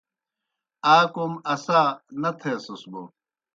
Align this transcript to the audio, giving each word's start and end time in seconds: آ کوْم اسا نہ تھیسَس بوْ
آ 0.95 0.97
کوْم 1.13 1.33
اسا 1.53 1.81
نہ 2.21 2.31
تھیسَس 2.39 2.81
بوْ 2.91 3.01